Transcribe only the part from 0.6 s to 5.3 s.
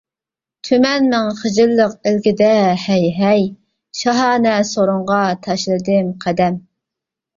تۈمەنمىڭ خىجىللىق ئىلكىدە ھەي. ھەي. شاھانە سورۇنغا